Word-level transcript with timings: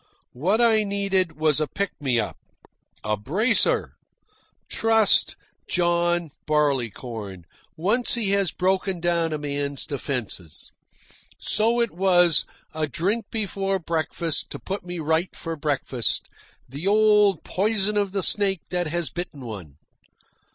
What 0.33 0.59
I 0.59 0.81
needed 0.83 1.33
was 1.37 1.59
a 1.61 1.67
pick 1.67 1.91
me 1.99 2.19
up, 2.19 2.35
a 3.03 3.15
bracer. 3.15 3.93
Trust 4.67 5.35
John 5.67 6.31
Barleycorn, 6.47 7.45
once 7.77 8.15
he 8.15 8.31
has 8.31 8.49
broken 8.49 8.99
down 8.99 9.31
a 9.31 9.37
man's 9.37 9.85
defences! 9.85 10.71
So 11.37 11.79
it 11.79 11.91
was 11.91 12.47
a 12.73 12.87
drink 12.87 13.27
before 13.29 13.77
breakfast 13.77 14.49
to 14.49 14.57
put 14.57 14.83
me 14.83 14.97
right 14.97 15.35
for 15.35 15.55
breakfast 15.55 16.27
the 16.67 16.87
old 16.87 17.43
poison 17.43 17.95
of 17.95 18.11
the 18.11 18.23
snake 18.23 18.61
that 18.71 18.87
has 18.87 19.11
bitten 19.11 19.41
one! 19.41 19.75